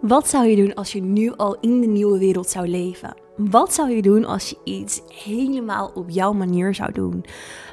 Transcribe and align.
Wat 0.00 0.28
zou 0.28 0.46
je 0.46 0.56
doen 0.56 0.74
als 0.74 0.92
je 0.92 1.02
nu 1.02 1.32
al 1.36 1.56
in 1.60 1.80
de 1.80 1.86
nieuwe 1.86 2.18
wereld 2.18 2.48
zou 2.48 2.68
leven? 2.68 3.14
Wat 3.36 3.74
zou 3.74 3.90
je 3.90 4.02
doen 4.02 4.24
als 4.24 4.48
je 4.48 4.56
iets 4.64 5.00
helemaal 5.24 5.90
op 5.94 6.10
jouw 6.10 6.32
manier 6.32 6.74
zou 6.74 6.92
doen? 6.92 7.24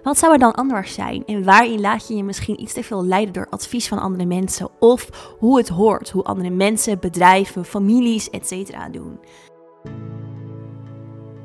Wat 0.04 0.18
zou 0.18 0.34
er 0.34 0.40
dan 0.40 0.54
anders 0.54 0.94
zijn? 0.94 1.26
En 1.26 1.44
waarin 1.44 1.81
laat 1.81 2.08
je 2.08 2.15
je 2.15 2.24
misschien 2.24 2.62
iets 2.62 2.74
te 2.74 2.84
veel 2.84 3.06
leiden 3.06 3.34
door 3.34 3.47
advies 3.49 3.88
van 3.88 3.99
andere 3.99 4.26
mensen? 4.26 4.70
Of 4.79 5.36
hoe 5.40 5.58
het 5.58 5.70
hoort, 5.70 6.10
hoe 6.10 6.24
andere 6.24 6.49
mensen, 6.49 6.99
bedrijven, 6.99 7.65
families, 7.65 8.29
etc. 8.29 8.78
doen? 8.92 9.19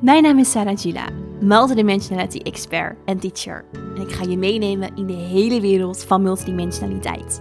Mijn 0.01 0.23
naam 0.23 0.39
is 0.39 0.51
Sarah 0.51 0.79
Gila, 0.79 1.09
multidimensionality 1.41 2.39
expert 2.39 2.97
en 3.05 3.19
teacher. 3.19 3.65
En 3.73 4.03
ik 4.03 4.13
ga 4.13 4.25
je 4.25 4.37
meenemen 4.39 4.97
in 4.97 5.07
de 5.07 5.13
hele 5.13 5.61
wereld 5.61 6.05
van 6.05 6.23
multidimensionaliteit. 6.23 7.41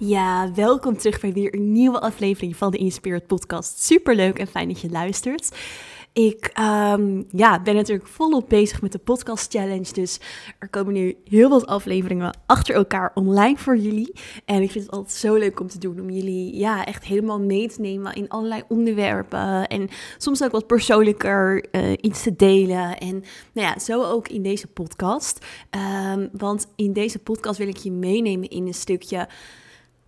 Ja, 0.00 0.52
welkom 0.54 0.96
terug 0.96 1.20
bij 1.20 1.32
weer 1.32 1.54
een 1.54 1.72
nieuwe 1.72 2.00
aflevering 2.00 2.56
van 2.56 2.70
de 2.70 2.78
Inspired 2.78 3.26
Podcast. 3.26 3.82
Super 3.82 4.14
leuk 4.14 4.38
en 4.38 4.46
fijn 4.46 4.68
dat 4.68 4.80
je 4.80 4.90
luistert. 4.90 5.56
Ik 6.12 6.52
um, 6.60 7.26
ja, 7.30 7.62
ben 7.62 7.74
natuurlijk 7.74 8.08
volop 8.08 8.48
bezig 8.48 8.82
met 8.82 8.92
de 8.92 8.98
podcast 8.98 9.52
challenge. 9.52 9.92
Dus 9.92 10.20
er 10.58 10.68
komen 10.68 10.92
nu 10.94 11.16
heel 11.24 11.48
wat 11.48 11.66
afleveringen 11.66 12.38
achter 12.46 12.74
elkaar 12.74 13.10
online 13.14 13.56
voor 13.56 13.76
jullie. 13.76 14.12
En 14.44 14.62
ik 14.62 14.70
vind 14.70 14.84
het 14.84 14.94
altijd 14.94 15.14
zo 15.14 15.34
leuk 15.34 15.60
om 15.60 15.68
te 15.68 15.78
doen. 15.78 16.00
Om 16.00 16.10
jullie 16.10 16.56
ja, 16.56 16.84
echt 16.84 17.04
helemaal 17.04 17.40
mee 17.40 17.68
te 17.68 17.80
nemen 17.80 18.14
in 18.14 18.28
allerlei 18.28 18.62
onderwerpen. 18.68 19.66
En 19.66 19.88
soms 20.18 20.42
ook 20.42 20.52
wat 20.52 20.66
persoonlijker 20.66 21.64
uh, 21.72 21.92
iets 22.00 22.22
te 22.22 22.36
delen. 22.36 22.98
En 22.98 23.24
nou 23.52 23.66
ja, 23.66 23.78
zo 23.78 24.02
ook 24.02 24.28
in 24.28 24.42
deze 24.42 24.66
podcast. 24.66 25.46
Um, 26.14 26.28
want 26.32 26.66
in 26.76 26.92
deze 26.92 27.18
podcast 27.18 27.58
wil 27.58 27.68
ik 27.68 27.76
je 27.76 27.92
meenemen 27.92 28.48
in 28.48 28.66
een 28.66 28.74
stukje 28.74 29.28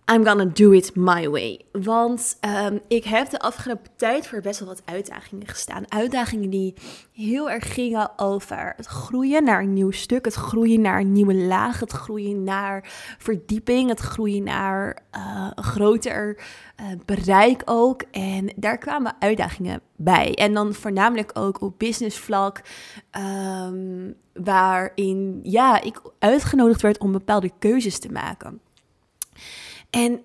I'm 0.05 0.25
gonna 0.25 0.45
do 0.45 0.71
it 0.71 0.95
my 0.95 1.29
way. 1.29 1.61
Want 1.71 2.37
um, 2.65 2.79
ik 2.87 3.03
heb 3.03 3.29
de 3.29 3.39
afgelopen 3.39 3.91
tijd 3.95 4.27
voor 4.27 4.41
best 4.41 4.59
wel 4.59 4.67
wat 4.67 4.81
uitdagingen 4.85 5.47
gestaan. 5.47 5.91
Uitdagingen 5.91 6.49
die 6.49 6.73
heel 7.13 7.49
erg 7.49 7.73
gingen 7.73 8.11
over 8.15 8.73
het 8.75 8.85
groeien 8.85 9.43
naar 9.43 9.61
een 9.61 9.73
nieuw 9.73 9.91
stuk, 9.91 10.25
het 10.25 10.33
groeien 10.33 10.81
naar 10.81 10.99
een 10.99 11.11
nieuwe 11.11 11.35
laag, 11.35 11.79
het 11.79 11.91
groeien 11.91 12.43
naar 12.43 12.89
verdieping, 13.17 13.89
het 13.89 13.99
groeien 13.99 14.43
naar 14.43 14.97
uh, 15.15 15.51
een 15.55 15.63
groter 15.63 16.37
uh, 16.81 16.87
bereik 17.05 17.61
ook. 17.65 18.03
En 18.11 18.53
daar 18.55 18.77
kwamen 18.77 19.15
uitdagingen 19.19 19.81
bij. 19.95 20.33
En 20.33 20.53
dan 20.53 20.73
voornamelijk 20.73 21.31
ook 21.33 21.61
op 21.61 21.79
businessvlak, 21.79 22.61
um, 23.67 24.15
waarin 24.33 25.39
ja, 25.43 25.81
ik 25.81 26.01
uitgenodigd 26.19 26.81
werd 26.81 26.99
om 26.99 27.11
bepaalde 27.11 27.51
keuzes 27.59 27.99
te 27.99 28.11
maken. 28.11 28.61
En 29.91 30.21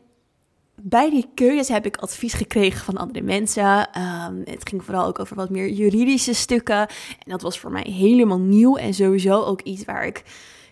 bij 0.83 1.11
die 1.11 1.27
keuzes 1.35 1.69
heb 1.69 1.87
ik 1.87 1.97
advies 1.97 2.33
gekregen 2.33 2.85
van 2.85 2.97
andere 2.97 3.25
mensen. 3.25 3.89
Um, 3.99 4.43
het 4.45 4.69
ging 4.69 4.85
vooral 4.85 5.07
ook 5.07 5.19
over 5.19 5.37
wat 5.37 5.51
meer 5.51 5.69
juridische 5.69 6.35
stukken. 6.35 6.79
En 6.79 7.27
dat 7.31 7.43
was 7.43 7.59
voor 7.59 7.71
mij 7.71 7.87
helemaal 7.91 8.39
nieuw 8.39 8.77
en 8.77 8.95
sowieso 8.95 9.43
ook 9.43 9.61
iets 9.61 9.85
waar 9.85 10.07
ik, 10.07 10.23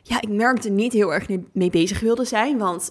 ja, 0.03 0.21
ik 0.21 0.28
merkte 0.28 0.71
niet 0.71 0.93
heel 0.93 1.12
erg 1.12 1.28
mee 1.53 1.71
bezig 1.71 2.00
wilde 2.00 2.25
zijn. 2.25 2.59
Want, 2.59 2.91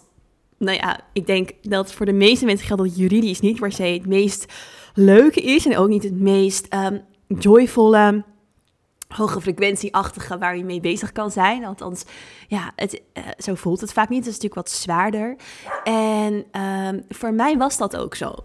nou 0.57 0.77
ja, 0.77 0.99
ik 1.13 1.25
denk 1.25 1.49
dat 1.61 1.93
voor 1.93 2.05
de 2.05 2.13
meeste 2.13 2.45
mensen 2.45 2.67
geldt 2.67 2.83
dat 2.83 2.97
juridisch 2.97 3.39
niet 3.39 3.59
per 3.59 3.71
se 3.71 3.83
het 3.83 4.07
meest 4.07 4.53
leuke 4.93 5.41
is. 5.41 5.65
En 5.65 5.77
ook 5.77 5.89
niet 5.89 6.03
het 6.03 6.19
meest 6.19 6.67
um, 6.73 7.01
joyvolle 7.39 8.23
hoge 9.15 9.41
frequentieachtige 9.41 10.37
waar 10.37 10.57
je 10.57 10.63
mee 10.63 10.79
bezig 10.79 11.11
kan 11.11 11.31
zijn. 11.31 11.65
Althans, 11.65 12.03
ja, 12.47 12.71
het, 12.75 13.01
uh, 13.13 13.23
zo 13.37 13.55
voelt 13.55 13.81
het 13.81 13.93
vaak 13.93 14.09
niet. 14.09 14.25
Het 14.25 14.33
is 14.33 14.41
natuurlijk 14.41 14.67
wat 14.67 14.69
zwaarder. 14.69 15.35
En 15.83 16.61
um, 16.61 17.05
voor 17.09 17.33
mij 17.33 17.57
was 17.57 17.77
dat 17.77 17.97
ook 17.97 18.15
zo. 18.15 18.35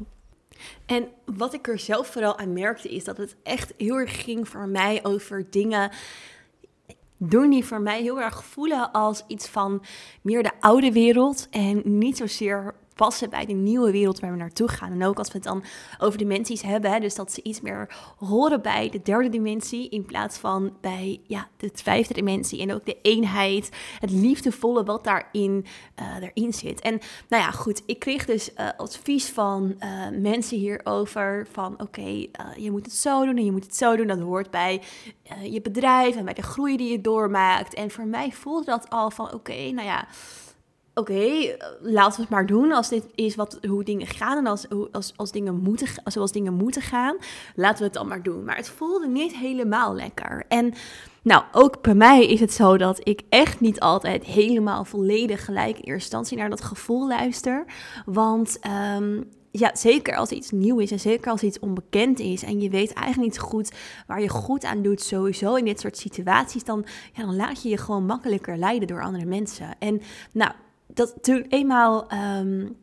En 0.87 1.09
wat 1.37 1.55
ik 1.55 1.69
er 1.69 1.79
zelf 1.79 2.07
vooral 2.07 2.39
aan 2.39 2.53
merkte, 2.53 2.89
is 2.89 3.05
dat 3.05 3.17
het 3.17 3.37
echt 3.43 3.73
heel 3.77 3.97
erg 3.97 4.23
ging 4.25 4.49
voor 4.49 4.69
mij 4.69 5.05
over 5.05 5.47
dingen 5.51 5.91
doen 7.19 7.51
die 7.51 7.65
voor 7.65 7.81
mij 7.81 8.03
heel 8.03 8.21
erg 8.21 8.45
voelen 8.45 8.93
als 8.93 9.25
iets 9.27 9.49
van 9.49 9.85
meer 10.23 10.43
de 10.43 10.53
oude 10.61 10.93
wereld 10.93 11.47
en 11.51 11.83
niet 11.85 12.17
zozeer 12.17 12.75
passen 12.99 13.31
bij 13.31 13.47
de 13.47 13.53
nieuwe 13.53 13.91
wereld 13.91 14.21
waar 14.21 14.31
we 14.31 14.37
naartoe 14.37 14.69
gaan. 14.69 14.93
En 14.93 15.05
ook 15.05 15.19
als 15.19 15.29
we 15.29 15.35
het 15.35 15.43
dan 15.43 15.63
over 15.99 16.19
dimensies 16.19 16.63
hebben, 16.63 17.01
dus 17.01 17.15
dat 17.15 17.33
ze 17.33 17.43
iets 17.43 17.61
meer 17.61 17.97
horen 18.17 18.63
bij 18.63 18.89
de 18.89 19.03
derde 19.03 19.29
dimensie 19.29 19.89
in 19.89 20.05
plaats 20.05 20.39
van 20.39 20.77
bij 20.81 21.21
ja, 21.27 21.49
de 21.57 21.71
vijfde 21.75 22.15
dimensie. 22.15 22.61
En 22.61 22.75
ook 22.75 22.85
de 22.85 22.97
eenheid, 23.03 23.71
het 23.99 24.11
liefdevolle 24.11 24.85
wat 24.85 25.05
daarin 25.05 25.67
uh, 26.35 26.51
zit. 26.51 26.81
En 26.81 27.01
nou 27.29 27.43
ja, 27.43 27.51
goed, 27.51 27.83
ik 27.87 27.99
kreeg 27.99 28.25
dus 28.25 28.51
uh, 28.53 28.69
advies 28.77 29.29
van 29.29 29.75
uh, 29.81 30.21
mensen 30.21 30.59
hierover 30.59 31.47
van 31.53 31.81
oké, 31.81 32.27
je 32.57 32.71
moet 32.71 32.85
het 32.85 32.95
zo 32.95 33.25
doen 33.25 33.37
en 33.37 33.45
je 33.45 33.53
moet 33.53 33.65
het 33.65 33.77
zo 33.77 33.97
doen. 33.97 34.07
Dat 34.07 34.21
hoort 34.21 34.51
bij 34.51 34.83
je 35.43 35.61
bedrijf 35.61 36.17
en 36.17 36.25
bij 36.25 36.35
de 36.35 36.43
groei 36.43 36.77
die 36.77 36.91
je 36.91 37.01
doormaakt. 37.01 37.75
En 37.75 37.91
voor 37.91 38.07
mij 38.07 38.33
voelde 38.33 38.65
dat 38.65 38.91
al 38.91 39.11
van 39.11 39.33
oké, 39.33 39.71
nou 39.71 39.87
ja 39.87 40.07
oké, 40.99 41.13
okay, 41.13 41.57
laten 41.81 42.17
we 42.17 42.21
het 42.21 42.31
maar 42.31 42.47
doen. 42.47 42.73
Als 42.73 42.89
dit 42.89 43.07
is 43.15 43.35
wat, 43.35 43.59
hoe 43.69 43.85
dingen 43.85 44.07
gaan 44.07 44.39
en 44.39 44.47
als, 44.47 44.67
als, 44.93 45.13
als 45.17 45.33
dingen 45.33 45.55
moeten, 45.55 45.89
zoals 46.05 46.33
dingen 46.33 46.55
moeten 46.55 46.83
gaan, 46.83 47.17
laten 47.55 47.79
we 47.79 47.85
het 47.85 47.93
dan 47.93 48.09
maar 48.09 48.23
doen. 48.23 48.45
Maar 48.45 48.57
het 48.57 48.69
voelde 48.69 49.09
niet 49.09 49.37
helemaal 49.37 49.95
lekker. 49.95 50.45
En 50.49 50.75
nou, 51.23 51.43
ook 51.53 51.83
bij 51.83 51.95
mij 51.95 52.27
is 52.27 52.41
het 52.41 52.53
zo 52.53 52.77
dat 52.77 53.01
ik 53.03 53.23
echt 53.29 53.61
niet 53.61 53.81
altijd 53.81 54.25
helemaal 54.25 54.85
volledig 54.85 55.45
gelijk 55.45 55.77
in 55.77 55.85
eerste 55.85 55.93
instantie 55.93 56.37
naar 56.37 56.51
dat 56.51 56.65
gevoel 56.65 57.09
luister. 57.09 57.65
Want 58.05 58.59
um, 58.97 59.29
ja, 59.51 59.71
zeker 59.77 60.17
als 60.17 60.31
iets 60.31 60.51
nieuw 60.51 60.79
is 60.79 60.91
en 60.91 61.01
zeker 61.01 61.31
als 61.31 61.43
iets 61.43 61.59
onbekend 61.59 62.19
is 62.19 62.43
en 62.43 62.61
je 62.61 62.71
weet 62.71 62.93
eigenlijk 62.93 63.33
niet 63.33 63.39
goed 63.41 63.73
waar 64.07 64.21
je 64.21 64.29
goed 64.29 64.65
aan 64.65 64.83
doet 64.83 65.03
sowieso 65.03 65.55
in 65.55 65.65
dit 65.65 65.81
soort 65.81 65.97
situaties, 65.97 66.65
dan, 66.65 66.85
ja, 67.13 67.25
dan 67.25 67.37
laat 67.37 67.63
je 67.63 67.69
je 67.69 67.77
gewoon 67.77 68.07
makkelijker 68.07 68.57
leiden 68.57 68.89
door 68.89 69.03
andere 69.03 69.25
mensen. 69.25 69.77
En 69.79 70.01
nou, 70.33 70.53
dat 70.99 71.15
toen 71.21 71.47
eenmaal 71.49 72.13
um, 72.13 72.77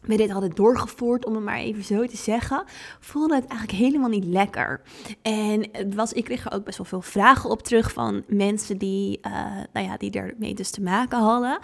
we 0.00 0.16
dit 0.16 0.30
hadden 0.30 0.54
doorgevoerd, 0.54 1.26
om 1.26 1.34
het 1.34 1.44
maar 1.44 1.58
even 1.58 1.84
zo 1.84 2.06
te 2.06 2.16
zeggen, 2.16 2.64
voelde 3.00 3.34
het 3.34 3.46
eigenlijk 3.46 3.78
helemaal 3.78 4.08
niet 4.08 4.24
lekker. 4.24 4.80
En 5.22 5.68
het 5.72 5.94
was, 5.94 6.12
ik 6.12 6.24
kreeg 6.24 6.44
er 6.44 6.52
ook 6.52 6.64
best 6.64 6.78
wel 6.78 6.86
veel 6.86 7.02
vragen 7.02 7.50
op 7.50 7.62
terug 7.62 7.92
van 7.92 8.24
mensen 8.26 8.78
die, 8.78 9.20
uh, 9.26 9.32
nou 9.72 9.86
ja, 9.86 9.96
die 9.96 10.10
ermee 10.10 10.54
dus 10.54 10.70
te 10.70 10.82
maken 10.82 11.18
hadden. 11.18 11.58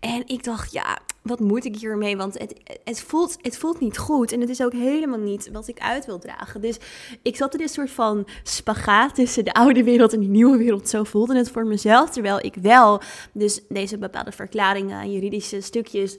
En 0.00 0.22
ik 0.26 0.44
dacht, 0.44 0.72
ja, 0.72 0.98
wat 1.22 1.40
moet 1.40 1.64
ik 1.64 1.76
hiermee? 1.76 2.16
Want 2.16 2.38
het, 2.38 2.54
het, 2.84 3.00
voelt, 3.00 3.36
het 3.40 3.58
voelt 3.58 3.80
niet 3.80 3.98
goed. 3.98 4.32
En 4.32 4.40
het 4.40 4.48
is 4.48 4.62
ook 4.62 4.72
helemaal 4.72 5.18
niet 5.18 5.50
wat 5.52 5.68
ik 5.68 5.78
uit 5.78 6.06
wil 6.06 6.18
dragen. 6.18 6.60
Dus 6.60 6.78
ik 7.22 7.36
zat 7.36 7.54
in 7.54 7.60
een 7.60 7.68
soort 7.68 7.90
van 7.90 8.26
spagaat 8.42 9.14
tussen 9.14 9.44
de 9.44 9.52
oude 9.52 9.84
wereld 9.84 10.12
en 10.12 10.20
de 10.20 10.26
nieuwe 10.26 10.56
wereld. 10.56 10.88
Zo 10.88 11.04
voelde 11.04 11.36
het 11.36 11.50
voor 11.50 11.66
mezelf. 11.66 12.10
Terwijl 12.10 12.44
ik 12.44 12.54
wel 12.54 13.00
dus 13.32 13.60
deze 13.68 13.98
bepaalde 13.98 14.32
verklaringen, 14.32 15.12
juridische 15.12 15.60
stukjes. 15.60 16.16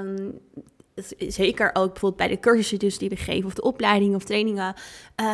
Um, 0.00 0.40
zeker 1.18 1.70
ook 1.72 1.90
bijvoorbeeld 1.92 2.16
bij 2.16 2.28
de 2.28 2.40
cursussen 2.40 2.78
dus 2.78 2.98
die 2.98 3.08
we 3.08 3.16
geven, 3.16 3.46
of 3.46 3.54
de 3.54 3.62
opleidingen 3.62 4.16
of 4.16 4.24
trainingen, 4.24 4.74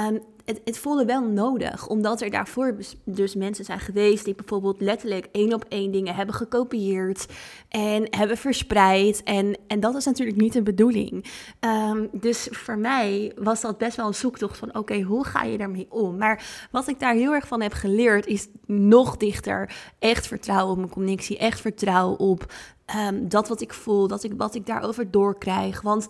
um, 0.06 0.22
het, 0.44 0.60
het 0.64 0.78
voelde 0.78 1.04
wel 1.04 1.22
nodig, 1.22 1.88
omdat 1.88 2.20
er 2.20 2.30
daarvoor 2.30 2.76
dus 3.04 3.34
mensen 3.34 3.64
zijn 3.64 3.80
geweest 3.80 4.24
die 4.24 4.34
bijvoorbeeld 4.34 4.80
letterlijk 4.80 5.28
één 5.32 5.54
op 5.54 5.64
één 5.68 5.90
dingen 5.92 6.14
hebben 6.14 6.34
gekopieerd 6.34 7.26
en 7.68 8.06
hebben 8.10 8.36
verspreid. 8.36 9.22
En, 9.22 9.58
en 9.66 9.80
dat 9.80 9.94
is 9.94 10.04
natuurlijk 10.04 10.38
niet 10.38 10.52
de 10.52 10.62
bedoeling. 10.62 11.24
Um, 11.60 12.08
dus 12.12 12.48
voor 12.50 12.78
mij 12.78 13.32
was 13.36 13.60
dat 13.60 13.78
best 13.78 13.96
wel 13.96 14.06
een 14.06 14.14
zoektocht 14.14 14.58
van 14.58 14.76
oké, 14.76 15.00
hoe 15.00 15.24
ga 15.24 15.42
je 15.42 15.58
daarmee 15.58 15.86
om? 15.88 16.16
Maar 16.16 16.66
wat 16.70 16.88
ik 16.88 17.00
daar 17.00 17.14
heel 17.14 17.32
erg 17.32 17.46
van 17.46 17.60
heb 17.62 17.72
geleerd 17.72 18.26
is 18.26 18.48
nog 18.66 19.16
dichter 19.16 19.74
echt 19.98 20.26
vertrouwen 20.26 20.72
op 20.72 20.78
mijn 20.78 20.90
connectie, 20.90 21.38
echt 21.38 21.60
vertrouwen 21.60 22.18
op 22.18 22.52
um, 22.96 23.28
dat 23.28 23.48
wat 23.48 23.60
ik 23.60 23.72
voel, 23.72 24.08
dat 24.08 24.24
ik, 24.24 24.32
wat 24.36 24.54
ik 24.54 24.66
daarover 24.66 25.10
doorkrijg. 25.10 25.80
Want 25.80 26.08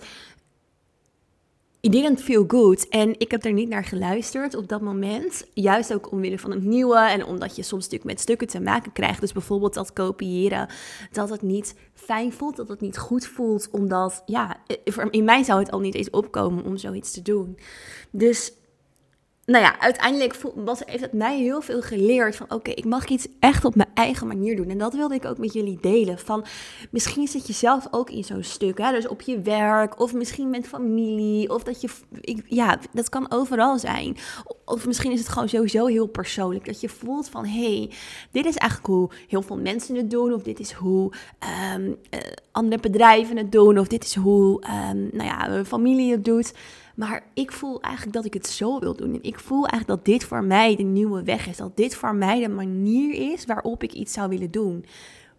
it 1.82 1.93
didn't 1.93 2.20
feel 2.20 2.44
good. 2.46 2.88
En 2.88 3.14
ik 3.19 3.31
heb 3.31 3.44
er 3.44 3.52
niet 3.52 3.69
naar 3.69 3.84
geluisterd 3.84 4.55
op 4.55 4.69
dat 4.69 4.81
moment. 4.81 5.46
Juist 5.55 5.94
ook 5.94 6.11
omwille 6.12 6.38
van 6.38 6.50
het 6.50 6.62
nieuwe. 6.62 6.99
En 6.99 7.25
omdat 7.25 7.56
je 7.56 7.62
soms 7.62 7.82
natuurlijk 7.82 8.11
met 8.11 8.20
stukken 8.20 8.46
te 8.46 8.61
maken 8.61 8.93
krijgt. 8.93 9.20
Dus 9.20 9.32
bijvoorbeeld 9.32 9.75
dat 9.75 9.93
kopiëren. 9.93 10.69
Dat 11.12 11.29
het 11.29 11.43
niet 11.43 11.75
fijn 11.94 12.32
voelt. 12.32 12.56
Dat 12.56 12.69
het 12.69 12.81
niet 12.81 12.99
goed 12.99 13.26
voelt. 13.26 13.69
Omdat, 13.70 14.23
ja, 14.26 14.56
in 15.11 15.25
mij 15.25 15.43
zou 15.43 15.58
het 15.58 15.70
al 15.70 15.81
niet 15.81 15.94
eens 15.94 16.11
opkomen 16.11 16.64
om 16.64 16.76
zoiets 16.76 17.12
te 17.12 17.23
doen. 17.23 17.58
Dus 18.11 18.52
nou 19.52 19.64
ja, 19.64 19.81
uiteindelijk 19.81 20.37
was, 20.54 20.81
heeft 20.84 21.02
het 21.02 21.12
mij 21.12 21.38
heel 21.38 21.60
veel 21.60 21.82
geleerd 21.82 22.37
van 22.37 22.50
oké, 22.50 22.70
ik 22.70 22.84
mag 22.84 23.06
iets 23.06 23.26
echt 23.40 23.64
op 23.64 23.75
mijn 23.75 23.88
eigen 23.94 24.26
manier 24.26 24.56
doen. 24.56 24.69
En 24.69 24.78
dat 24.78 24.94
wilde 24.94 25.14
ik 25.14 25.25
ook 25.25 25.38
met 25.38 25.52
jullie 25.52 25.78
delen. 25.81 26.19
Van 26.19 26.44
misschien 26.90 27.26
zit 27.28 27.46
je 27.46 27.52
zelf 27.52 27.87
ook 27.90 28.10
in 28.10 28.25
zo'n 28.25 28.43
stuk, 28.43 28.78
hè? 28.78 28.90
dus 28.90 29.08
op 29.08 29.20
je 29.20 29.40
werk 29.40 30.00
of 30.00 30.12
misschien 30.12 30.50
met 30.50 30.69
familie. 30.69 31.50
Of 31.50 31.62
dat 31.62 31.81
je, 31.81 31.88
ja, 32.46 32.78
dat 32.93 33.08
kan 33.08 33.31
overal 33.31 33.78
zijn. 33.78 34.16
Of 34.72 34.86
misschien 34.86 35.12
is 35.12 35.19
het 35.19 35.28
gewoon 35.28 35.48
sowieso 35.48 35.86
heel 35.86 36.06
persoonlijk. 36.06 36.64
Dat 36.64 36.80
je 36.80 36.88
voelt 36.88 37.28
van 37.28 37.46
hé, 37.46 37.76
hey, 37.76 37.90
dit 38.30 38.44
is 38.44 38.56
eigenlijk 38.56 38.90
hoe 38.90 39.10
heel 39.28 39.42
veel 39.42 39.58
mensen 39.58 39.96
het 39.96 40.10
doen. 40.10 40.32
Of 40.32 40.42
dit 40.42 40.60
is 40.60 40.72
hoe 40.72 41.12
um, 41.74 41.96
andere 42.50 42.82
bedrijven 42.82 43.36
het 43.36 43.52
doen. 43.52 43.78
Of 43.78 43.86
dit 43.86 44.04
is 44.04 44.14
hoe 44.14 44.62
um, 44.90 45.08
nou 45.12 45.24
ja, 45.24 45.64
familie 45.64 46.10
het 46.10 46.24
doet. 46.24 46.54
Maar 46.94 47.24
ik 47.34 47.52
voel 47.52 47.80
eigenlijk 47.80 48.14
dat 48.14 48.24
ik 48.24 48.34
het 48.34 48.46
zo 48.46 48.78
wil 48.78 48.96
doen. 48.96 49.14
En 49.14 49.22
ik 49.22 49.38
voel 49.38 49.66
eigenlijk 49.66 50.04
dat 50.04 50.14
dit 50.14 50.24
voor 50.24 50.44
mij 50.44 50.76
de 50.76 50.82
nieuwe 50.82 51.22
weg 51.22 51.48
is. 51.48 51.56
Dat 51.56 51.76
dit 51.76 51.94
voor 51.94 52.14
mij 52.14 52.40
de 52.40 52.48
manier 52.48 53.32
is 53.32 53.44
waarop 53.44 53.82
ik 53.82 53.92
iets 53.92 54.12
zou 54.12 54.28
willen 54.28 54.50
doen. 54.50 54.84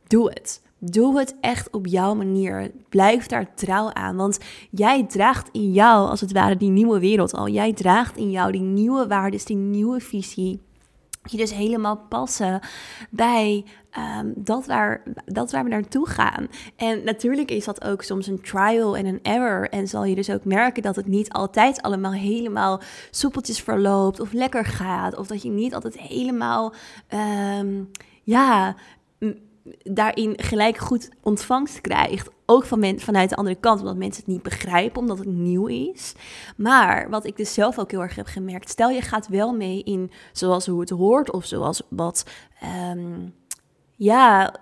Doe 0.07 0.29
het. 0.29 0.61
Doe 0.85 1.19
het 1.19 1.35
echt 1.41 1.69
op 1.69 1.87
jouw 1.87 2.13
manier. 2.13 2.71
Blijf 2.89 3.25
daar 3.25 3.53
trouw 3.53 3.93
aan. 3.93 4.15
Want 4.15 4.39
jij 4.69 5.05
draagt 5.05 5.49
in 5.51 5.71
jou, 5.71 6.09
als 6.09 6.21
het 6.21 6.31
ware, 6.31 6.57
die 6.57 6.69
nieuwe 6.69 6.99
wereld 6.99 7.33
al. 7.33 7.47
Jij 7.47 7.73
draagt 7.73 8.17
in 8.17 8.31
jou 8.31 8.51
die 8.51 8.61
nieuwe 8.61 9.07
waarden, 9.07 9.45
die 9.45 9.55
nieuwe 9.55 9.99
visie 9.99 10.59
je 11.31 11.37
dus 11.37 11.53
helemaal 11.53 11.97
passen 12.09 12.59
bij 13.09 13.65
ehm, 13.89 14.31
dat, 14.35 14.65
waar, 14.65 15.03
dat 15.25 15.51
waar 15.51 15.63
we 15.63 15.69
naartoe 15.69 16.09
gaan. 16.09 16.47
En 16.75 17.03
natuurlijk 17.03 17.51
is 17.51 17.65
dat 17.65 17.83
ook 17.83 18.01
soms 18.01 18.27
een 18.27 18.41
trial 18.41 18.97
en 18.97 19.05
een 19.05 19.19
error. 19.21 19.69
En 19.69 19.87
zal 19.87 20.05
je 20.05 20.15
dus 20.15 20.29
ook 20.29 20.45
merken 20.45 20.83
dat 20.83 20.95
het 20.95 21.07
niet 21.07 21.31
altijd 21.31 21.81
allemaal 21.81 22.13
helemaal 22.13 22.81
soepeltjes 23.11 23.61
verloopt 23.61 24.19
of 24.19 24.33
lekker 24.33 24.65
gaat. 24.65 25.17
Of 25.17 25.27
dat 25.27 25.41
je 25.41 25.49
niet 25.49 25.73
altijd 25.73 25.99
helemaal, 25.99 26.73
um, 27.59 27.89
ja, 28.23 28.75
daarin 29.83 30.33
gelijk 30.37 30.77
goed 30.77 31.09
ontvangst 31.21 31.81
krijgt. 31.81 32.29
Ook 32.45 32.65
van 32.65 32.79
men, 32.79 32.99
vanuit 32.99 33.29
de 33.29 33.35
andere 33.35 33.55
kant, 33.55 33.79
omdat 33.79 33.95
mensen 33.97 34.23
het 34.23 34.33
niet 34.33 34.43
begrijpen, 34.43 35.01
omdat 35.01 35.17
het 35.17 35.27
nieuw 35.27 35.67
is. 35.67 36.13
Maar 36.57 37.09
wat 37.09 37.25
ik 37.25 37.37
dus 37.37 37.53
zelf 37.53 37.79
ook 37.79 37.91
heel 37.91 38.01
erg 38.01 38.15
heb 38.15 38.25
gemerkt, 38.25 38.69
stel 38.69 38.89
je 38.89 39.01
gaat 39.01 39.27
wel 39.27 39.53
mee 39.53 39.83
in 39.83 40.11
zoals 40.31 40.65
hoe 40.65 40.79
het 40.79 40.89
hoort, 40.89 41.31
of 41.31 41.45
zoals 41.45 41.81
wat, 41.89 42.25
um, 42.91 43.33
ja, 43.95 44.55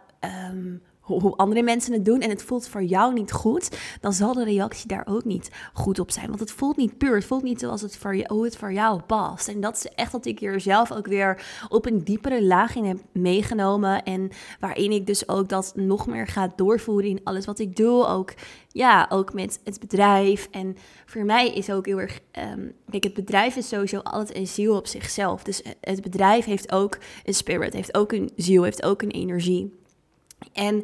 um, 0.49 0.81
hoe 1.19 1.35
andere 1.35 1.63
mensen 1.63 1.93
het 1.93 2.05
doen 2.05 2.21
en 2.21 2.29
het 2.29 2.43
voelt 2.43 2.67
voor 2.67 2.83
jou 2.83 3.13
niet 3.13 3.31
goed, 3.31 3.77
dan 4.01 4.13
zal 4.13 4.33
de 4.33 4.43
reactie 4.43 4.87
daar 4.87 5.07
ook 5.09 5.25
niet 5.25 5.51
goed 5.73 5.99
op 5.99 6.11
zijn. 6.11 6.27
Want 6.27 6.39
het 6.39 6.51
voelt 6.51 6.77
niet 6.77 6.97
puur, 6.97 7.15
het 7.15 7.25
voelt 7.25 7.43
niet 7.43 7.59
zoals 7.59 7.81
het 7.81 7.97
voor, 7.97 8.13
het 8.13 8.57
voor 8.57 8.73
jou 8.73 9.01
past. 9.01 9.47
En 9.47 9.61
dat 9.61 9.75
is 9.75 9.85
echt 9.95 10.11
wat 10.11 10.25
ik 10.25 10.39
hier 10.39 10.59
zelf 10.59 10.91
ook 10.91 11.07
weer 11.07 11.45
op 11.69 11.85
een 11.85 12.03
diepere 12.03 12.43
laag 12.43 12.75
in 12.75 12.83
heb 12.83 12.97
meegenomen. 13.11 14.03
En 14.03 14.29
waarin 14.59 14.91
ik 14.91 15.05
dus 15.05 15.27
ook 15.27 15.49
dat 15.49 15.73
nog 15.75 16.07
meer 16.07 16.27
ga 16.27 16.53
doorvoeren 16.55 17.09
in 17.09 17.19
alles 17.23 17.45
wat 17.45 17.59
ik 17.59 17.75
doe. 17.75 18.05
Ook, 18.05 18.33
ja, 18.67 19.05
ook 19.09 19.33
met 19.33 19.59
het 19.63 19.79
bedrijf. 19.79 20.47
En 20.51 20.75
voor 21.05 21.25
mij 21.25 21.49
is 21.53 21.71
ook 21.71 21.85
heel 21.85 21.99
erg, 21.99 22.19
um, 22.53 22.73
kijk, 22.89 23.03
het 23.03 23.13
bedrijf 23.13 23.55
is 23.55 23.67
sowieso 23.67 23.97
altijd 23.97 24.37
een 24.37 24.47
ziel 24.47 24.75
op 24.75 24.87
zichzelf. 24.87 25.43
Dus 25.43 25.61
het 25.81 26.01
bedrijf 26.01 26.45
heeft 26.45 26.71
ook 26.71 26.97
een 27.23 27.33
spirit, 27.33 27.73
heeft 27.73 27.95
ook 27.97 28.11
een 28.11 28.31
ziel, 28.35 28.63
heeft 28.63 28.83
ook 28.83 29.01
een 29.01 29.11
energie. 29.11 29.79
En 30.53 30.81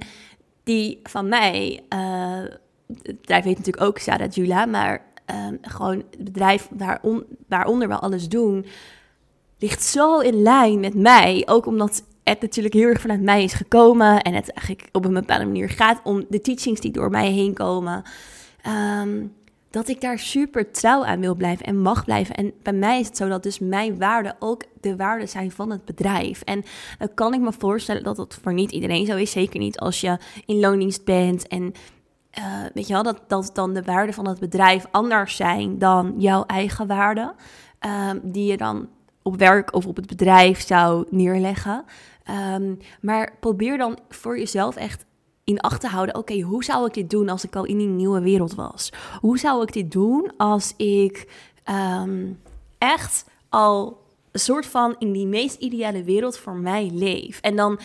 die 0.64 1.00
van 1.04 1.30
mij, 1.30 1.84
uh, 1.94 2.44
het 3.04 3.22
bedrijf 3.22 3.44
heet 3.44 3.58
natuurlijk 3.58 3.86
ook 3.86 3.98
Sarah 3.98 4.32
Jula, 4.32 4.66
maar 4.66 5.06
uh, 5.32 5.48
gewoon 5.62 5.98
het 5.98 6.24
bedrijf 6.24 6.70
waaron, 6.72 7.26
waaronder 7.48 7.88
we 7.88 7.96
alles 7.96 8.30
doen, 8.30 8.66
ligt 9.60 9.84
zo 9.84 10.20
in 10.20 10.42
lijn 10.42 10.80
met 10.80 10.94
mij. 10.94 11.44
Ook 11.46 11.66
omdat 11.66 12.04
het 12.24 12.42
natuurlijk 12.42 12.74
heel 12.74 12.88
erg 12.88 13.02
vanuit 13.02 13.22
mij 13.22 13.44
is 13.44 13.54
gekomen 13.54 14.22
en 14.22 14.34
het 14.34 14.52
eigenlijk 14.52 14.90
op 14.92 15.06
een 15.06 15.14
bepaalde 15.14 15.46
manier 15.46 15.70
gaat 15.70 16.02
om 16.04 16.26
de 16.30 16.42
teachings 16.42 16.82
die 16.82 16.92
door 16.92 17.10
mij 17.10 17.32
heen 17.32 17.54
komen. 17.54 18.04
Um, 19.02 19.34
dat 19.78 19.88
ik 19.88 20.02
daar 20.02 20.20
super 20.20 20.72
trouw 20.72 21.06
aan 21.06 21.20
wil 21.20 21.36
blijven 21.36 21.66
en 21.66 21.82
mag 21.82 22.06
blijven. 22.06 22.36
En 22.36 22.54
bij 22.64 22.74
mij 22.74 23.00
is 23.00 23.08
het 23.08 23.18
zo 23.18 23.28
dat 23.28 23.44
dus 23.44 23.60
mijn 23.60 23.98
waarden 23.98 24.36
ook 24.40 24.64
de 24.82 24.96
waarden 24.96 25.30
zijn 25.30 25.52
van 25.52 25.72
het 25.72 25.86
bedrijf. 25.86 26.42
En 26.42 26.64
dan 27.00 27.14
kan 27.14 27.34
ik 27.34 27.40
me 27.40 27.54
voorstellen 27.58 28.04
dat 28.04 28.16
dat 28.16 28.40
voor 28.42 28.54
niet 28.54 28.72
iedereen 28.72 29.06
zo 29.06 29.16
is. 29.16 29.32
Zeker 29.32 29.60
niet 29.60 29.80
als 29.80 30.02
je 30.02 30.18
in 30.46 30.60
loondienst 30.60 31.06
bent 31.06 31.48
en 31.48 31.74
uh, 32.40 32.44
weet 32.74 32.88
je 32.88 32.94
wel, 32.94 33.04
dat, 33.04 33.22
dat 33.28 33.50
dan 33.54 33.74
de 33.74 33.84
waarden 33.84 34.14
van 34.16 34.28
het 34.28 34.40
bedrijf 34.40 34.86
anders 34.92 35.36
zijn 35.36 35.80
dan 35.80 36.14
jouw 36.18 36.46
eigen 36.46 36.88
waarden. 36.88 37.34
Um, 38.10 38.20
die 38.24 38.52
je 38.52 38.58
dan 38.58 38.88
op 39.22 39.38
werk 39.38 39.74
of 39.74 39.86
op 39.86 39.96
het 39.96 40.08
bedrijf 40.08 40.66
zou 40.68 41.06
neerleggen. 41.10 41.84
Um, 42.56 42.78
maar 43.02 43.34
probeer 43.40 43.78
dan 43.78 43.98
voor 44.10 44.40
jezelf 44.40 44.76
echt 44.76 45.06
in 45.48 45.60
acht 45.60 45.82
te 45.82 45.88
houden, 45.88 46.16
oké, 46.16 46.40
hoe 46.40 46.64
zou 46.64 46.86
ik 46.86 46.94
dit 46.94 47.10
doen 47.10 47.30
als 47.30 47.44
ik 47.44 47.56
al 47.56 47.66
in 47.66 47.78
die 47.78 47.88
nieuwe 47.88 48.22
wereld 48.22 48.56
was? 48.56 48.92
Hoe 49.20 49.40
zou 49.40 49.62
ik 49.62 49.74
dit 49.74 49.92
doen 49.92 50.32
als 50.38 50.74
ik 50.78 51.28
um, 52.00 52.40
echt 52.78 53.26
al 53.50 54.02
een 54.32 54.40
soort 54.40 54.66
van 54.66 54.96
in 55.00 55.12
die 55.12 55.28
meest 55.28 55.60
ideale 55.60 56.04
wereld 56.04 56.38
voor 56.38 56.56
mij 56.56 56.90
leef? 56.94 57.40
En 57.42 57.56
dan 57.56 57.80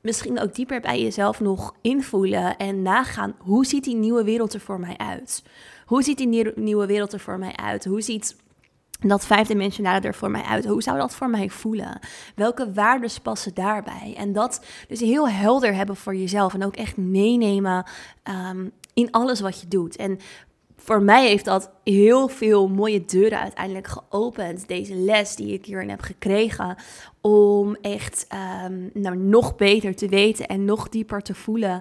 misschien 0.00 0.40
ook 0.40 0.54
dieper 0.54 0.80
bij 0.80 1.02
jezelf 1.02 1.40
nog 1.40 1.74
invoelen 1.80 2.56
en 2.56 2.82
nagaan, 2.82 3.34
hoe 3.38 3.66
ziet 3.66 3.84
die 3.84 3.96
nieuwe 3.96 4.24
wereld 4.24 4.54
er 4.54 4.60
voor 4.60 4.80
mij 4.80 4.96
uit? 4.96 5.42
Hoe 5.86 6.02
ziet 6.02 6.18
die 6.18 6.52
nieuwe 6.54 6.86
wereld 6.86 7.12
er 7.12 7.20
voor 7.20 7.38
mij 7.38 7.56
uit? 7.56 7.84
Hoe 7.84 8.00
ziet 8.00 8.36
dat 9.00 9.26
vijfdimensionale 9.26 10.00
er 10.00 10.14
voor 10.14 10.30
mij 10.30 10.42
uit? 10.42 10.64
Hoe 10.64 10.82
zou 10.82 10.98
dat 10.98 11.14
voor 11.14 11.30
mij 11.30 11.50
voelen? 11.50 11.98
Welke 12.34 12.72
waarden 12.72 13.10
passen 13.22 13.54
daarbij? 13.54 14.14
En 14.16 14.32
dat 14.32 14.64
dus 14.88 15.00
heel 15.00 15.28
helder 15.28 15.74
hebben 15.74 15.96
voor 15.96 16.16
jezelf 16.16 16.54
en 16.54 16.64
ook 16.64 16.76
echt 16.76 16.96
meenemen 16.96 17.84
um, 18.50 18.72
in 18.94 19.10
alles 19.10 19.40
wat 19.40 19.60
je 19.60 19.68
doet. 19.68 19.96
En 19.96 20.18
voor 20.76 21.02
mij 21.02 21.26
heeft 21.28 21.44
dat 21.44 21.70
heel 21.84 22.28
veel 22.28 22.68
mooie 22.68 23.04
deuren 23.04 23.40
uiteindelijk 23.40 23.86
geopend. 23.86 24.68
Deze 24.68 24.94
les 24.94 25.36
die 25.36 25.52
ik 25.52 25.64
hierin 25.64 25.90
heb 25.90 26.00
gekregen. 26.00 26.76
Om 27.20 27.76
echt 27.80 28.26
um, 28.64 28.90
nou, 28.94 29.16
nog 29.16 29.56
beter 29.56 29.94
te 29.94 30.08
weten 30.08 30.46
en 30.46 30.64
nog 30.64 30.88
dieper 30.88 31.22
te 31.22 31.34
voelen. 31.34 31.80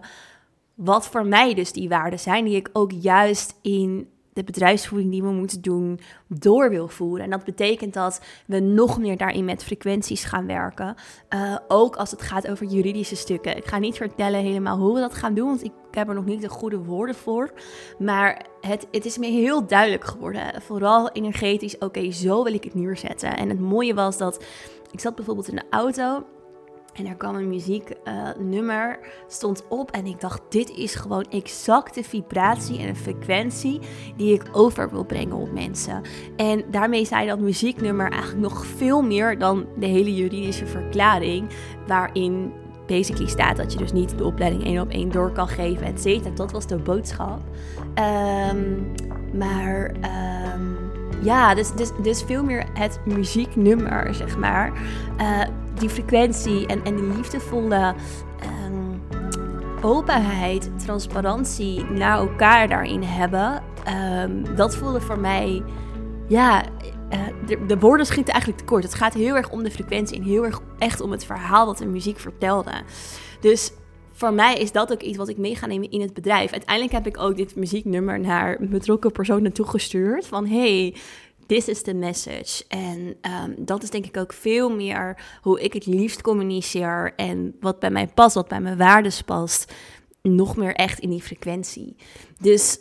Wat 0.74 1.08
voor 1.08 1.26
mij 1.26 1.54
dus 1.54 1.72
die 1.72 1.90
waarden 1.90 2.20
zijn. 2.20 2.46
Die 2.46 2.56
ik 2.56 2.70
ook 2.74 2.92
juist 2.92 3.56
in 3.62 4.10
de 4.36 4.44
bedrijfsvoering 4.44 5.12
die 5.12 5.24
we 5.24 5.32
moeten 5.32 5.62
doen 5.62 6.00
door 6.28 6.70
wil 6.70 6.88
voeren. 6.88 7.24
En 7.24 7.30
dat 7.30 7.44
betekent 7.44 7.94
dat 7.94 8.22
we 8.46 8.60
nog 8.60 9.00
meer 9.00 9.18
daarin 9.18 9.46
met 9.46 9.64
frequenties 9.64 10.24
gaan 10.24 10.46
werken. 10.46 10.96
Uh, 11.30 11.58
ook 11.68 11.96
als 11.96 12.12
het 12.12 12.22
gaat 12.22 12.48
over 12.48 12.66
juridische 12.66 13.16
stukken. 13.16 13.58
Ik 13.58 13.66
ga 13.66 13.78
niet 13.78 13.98
vertellen 13.98 14.40
helemaal 14.40 14.78
hoe 14.78 14.94
we 14.94 15.00
dat 15.00 15.14
gaan 15.14 15.34
doen, 15.34 15.48
want 15.48 15.64
ik 15.64 15.72
heb 15.92 16.08
er 16.08 16.16
nog 16.16 16.26
niet 16.26 16.42
de 16.42 16.50
goede 16.50 16.78
woorden 16.78 17.16
voor. 17.16 17.54
Maar 18.00 18.46
het, 18.62 18.88
het 18.92 19.06
is 19.06 19.18
me 19.18 19.28
heel 19.28 19.68
duidelijk 19.68 20.06
geworden. 20.06 20.62
Vooral 20.62 21.12
energetisch, 21.12 21.78
oké, 21.78 22.12
zo 22.12 22.44
wil 22.44 22.54
ik 22.54 22.64
het 22.64 22.76
neerzetten. 22.76 23.38
En 23.38 23.50
het 23.50 23.60
mooie 23.60 23.94
was 23.94 24.18
dat 24.18 24.44
ik 24.92 25.00
zat 25.00 25.16
bijvoorbeeld 25.16 25.48
in 25.48 25.56
de 25.56 25.66
auto 25.70 26.24
en 26.96 27.08
er 27.08 27.16
kwam 27.16 27.36
een 27.36 27.50
muzieknummer, 27.50 28.90
uh, 28.90 29.08
stond 29.28 29.64
op 29.70 29.92
en 29.92 30.06
ik 30.06 30.22
dacht, 30.22 30.42
dit 30.50 30.70
is 30.70 30.96
gewoon 30.96 31.26
exact 31.30 31.96
de 31.96 32.04
vibratie 32.04 32.80
en 32.80 32.88
de 32.88 32.96
frequentie 32.96 33.80
die 34.16 34.34
ik 34.34 34.44
over 34.52 34.90
wil 34.90 35.04
brengen 35.04 35.36
op 35.36 35.52
mensen. 35.52 36.02
En 36.36 36.64
daarmee 36.72 37.06
zei 37.06 37.28
dat 37.28 37.40
muzieknummer 37.40 38.12
eigenlijk 38.12 38.42
nog 38.42 38.66
veel 38.66 39.02
meer 39.02 39.38
dan 39.38 39.66
de 39.78 39.86
hele 39.86 40.16
juridische 40.16 40.66
verklaring, 40.66 41.50
waarin 41.88 42.54
basically 42.88 43.30
staat 43.30 43.58
dat 43.58 43.72
je 43.72 43.78
dus 43.78 43.92
niet 43.92 44.18
de 44.18 44.24
opleiding 44.24 44.64
één 44.64 44.82
op 44.82 44.90
één 44.90 45.12
door 45.12 45.32
kan 45.32 45.48
geven, 45.48 45.88
et. 45.88 46.38
Dat 46.38 46.52
was 46.52 46.68
de 46.68 46.78
boodschap. 46.78 47.40
Um, 48.54 48.92
maar... 49.34 49.92
Um, 50.56 50.78
ja, 51.22 51.56
dus, 51.56 51.72
dus, 51.72 51.92
dus 52.02 52.24
veel 52.24 52.44
meer 52.44 52.66
het 52.74 53.00
muzieknummer, 53.06 54.14
zeg 54.14 54.38
maar. 54.38 54.74
Uh, 55.22 55.42
die 55.80 55.90
frequentie 55.90 56.68
en, 56.68 56.84
en 56.84 56.96
die 56.96 57.16
liefdevolle 57.16 57.96
um, 58.66 59.02
openheid, 59.82 60.70
transparantie 60.78 61.84
naar 61.84 62.18
elkaar 62.18 62.68
daarin 62.68 63.04
hebben. 63.04 63.64
Um, 64.24 64.56
dat 64.56 64.76
voelde 64.76 65.02
voor 65.02 65.20
mij, 65.20 65.64
ja, 66.28 66.64
uh, 67.14 67.20
de, 67.46 67.66
de, 67.66 67.80
woorden 67.80 68.06
schieten 68.06 68.34
eigenlijk 68.34 68.64
tekort. 68.64 68.84
Het 68.84 68.94
gaat 68.94 69.14
heel 69.14 69.36
erg 69.36 69.50
om 69.50 69.64
de 69.64 69.72
frequentie 69.72 70.18
en 70.18 70.24
heel 70.24 70.46
erg 70.46 70.62
echt 70.78 71.02
om 71.02 71.12
het 71.12 71.26
verhaal 71.26 71.66
dat 71.66 71.78
de 71.78 71.86
muziek 71.86 72.20
vertelde. 72.20 72.72
Dus 73.40 73.72
voor 74.12 74.34
mij 74.34 74.56
is 74.56 74.72
dat 74.72 74.92
ook 74.92 75.02
iets 75.02 75.18
wat 75.18 75.30
ik 75.30 75.38
mee 75.38 75.56
ga 75.56 75.66
nemen 75.66 75.92
in 75.92 76.02
het 76.02 76.14
bedrijf. 76.14 76.52
Uiteindelijk 76.52 76.96
heb 76.96 77.08
ik 77.08 77.22
ook 77.22 77.36
dit 77.36 77.56
muzieknummer 77.56 78.20
naar 78.20 78.58
betrokken 78.60 79.12
personen 79.12 79.52
toegestuurd. 79.52 80.28
Van 80.28 80.48
hey, 80.48 80.96
this 81.46 81.68
is 81.68 81.82
the 81.82 81.94
message. 81.94 82.64
En 82.68 83.16
ehm, 83.22 83.54
dat 83.58 83.84
is 83.84 83.90
denk 83.90 84.06
ik 84.06 84.18
ook 84.18 84.34
veel 84.34 84.70
meer 84.70 85.24
hoe 85.42 85.62
ik 85.62 85.74
het 85.74 85.86
liefst 85.86 86.22
communiceer. 86.22 87.14
En 87.16 87.56
wat 87.60 87.80
bij 87.80 87.92
mij 87.92 88.08
past, 88.08 88.36
wat 88.36 88.48
bij 88.48 88.62
mijn 88.62 88.78
waardes 88.78 89.22
past. 89.22 89.74
Nog 90.22 90.56
meer 90.56 90.74
echt 90.74 91.00
in 91.00 91.10
die 91.10 91.22
frequentie. 91.22 91.96
Dus 92.40 92.80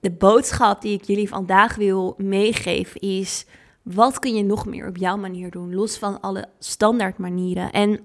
de 0.00 0.10
boodschap 0.10 0.82
die 0.82 0.92
ik 0.92 1.04
jullie 1.04 1.28
vandaag 1.28 1.76
wil 1.76 2.14
meegeven 2.18 3.00
is: 3.00 3.46
wat 3.82 4.18
kun 4.18 4.34
je 4.34 4.42
nog 4.42 4.66
meer 4.66 4.88
op 4.88 4.96
jouw 4.96 5.16
manier 5.16 5.50
doen, 5.50 5.74
los 5.74 5.98
van 5.98 6.20
alle 6.20 6.48
standaard 6.58 7.18
manieren? 7.18 7.72
En 7.72 8.00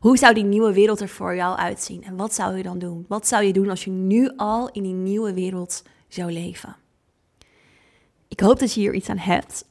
hoe 0.00 0.18
zou 0.18 0.34
die 0.34 0.44
nieuwe 0.44 0.72
wereld 0.72 1.00
er 1.00 1.08
voor 1.08 1.34
jou 1.34 1.56
uitzien? 1.56 2.04
En 2.04 2.16
wat 2.16 2.34
zou 2.34 2.56
je 2.56 2.62
dan 2.62 2.78
doen? 2.78 3.04
Wat 3.08 3.26
zou 3.26 3.44
je 3.44 3.52
doen 3.52 3.70
als 3.70 3.84
je 3.84 3.90
nu 3.90 4.32
al 4.36 4.70
in 4.70 4.82
die 4.82 4.94
nieuwe 4.94 5.34
wereld 5.34 5.82
zou 6.08 6.32
leven? 6.32 6.76
Ik 8.30 8.40
hoop 8.40 8.58
dat 8.58 8.74
je 8.74 8.80
hier 8.80 8.94
iets 8.94 9.08
aan 9.08 9.18
hebt. 9.18 9.64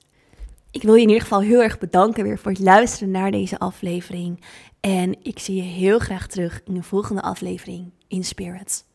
Ik 0.72 0.82
wil 0.82 0.94
je 0.96 1.02
in 1.02 1.08
ieder 1.08 1.22
geval 1.22 1.42
heel 1.42 1.62
erg 1.62 1.78
bedanken 1.78 2.24
weer 2.24 2.40
voor 2.40 2.52
het 2.52 2.60
luisteren 2.60 3.12
naar 3.12 3.32
deze 3.32 3.60
aflevering. 3.60 4.44
En 4.80 5.18
ik 5.24 5.40
zie 5.40 5.56
je 5.56 5.62
heel 5.62 6.00
graag 6.00 6.28
terug 6.28 6.62
in 6.66 6.74
de 6.74 6.84
volgende 6.84 7.22
aflevering 7.22 7.92
in 8.08 8.24
Spirit. 8.24 8.86